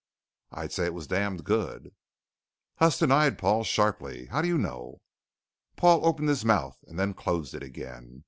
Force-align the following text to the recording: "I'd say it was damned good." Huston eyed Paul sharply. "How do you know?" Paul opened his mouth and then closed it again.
"I'd 0.51 0.71
say 0.71 0.85
it 0.85 0.95
was 0.95 1.05
damned 1.05 1.43
good." 1.43 1.93
Huston 2.77 3.11
eyed 3.11 3.37
Paul 3.37 3.63
sharply. 3.63 4.25
"How 4.25 4.41
do 4.41 4.47
you 4.47 4.57
know?" 4.57 5.01
Paul 5.75 6.03
opened 6.07 6.29
his 6.29 6.43
mouth 6.43 6.83
and 6.87 6.97
then 6.97 7.13
closed 7.13 7.53
it 7.53 7.61
again. 7.61 8.19